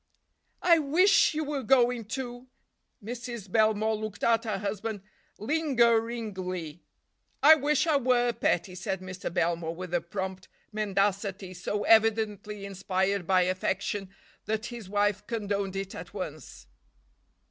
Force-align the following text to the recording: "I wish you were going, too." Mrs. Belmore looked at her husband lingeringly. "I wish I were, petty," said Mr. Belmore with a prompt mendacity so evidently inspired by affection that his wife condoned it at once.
"I 0.63 0.79
wish 0.79 1.35
you 1.35 1.43
were 1.43 1.61
going, 1.61 2.05
too." 2.05 2.47
Mrs. 3.03 3.51
Belmore 3.51 3.95
looked 3.95 4.23
at 4.23 4.45
her 4.45 4.57
husband 4.57 5.01
lingeringly. 5.37 6.81
"I 7.43 7.53
wish 7.53 7.85
I 7.85 7.97
were, 7.97 8.33
petty," 8.33 8.73
said 8.73 9.01
Mr. 9.01 9.31
Belmore 9.31 9.75
with 9.75 9.93
a 9.93 10.01
prompt 10.01 10.47
mendacity 10.71 11.53
so 11.53 11.83
evidently 11.83 12.65
inspired 12.65 13.27
by 13.27 13.41
affection 13.43 14.09
that 14.45 14.65
his 14.73 14.89
wife 14.89 15.27
condoned 15.27 15.75
it 15.75 15.93
at 15.93 16.15
once. 16.15 16.65